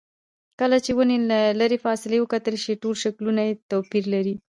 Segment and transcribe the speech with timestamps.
[0.59, 4.35] کله چې ونې له لرې فاصلې وکتل شي ټول شکلونه یې توپیر لري.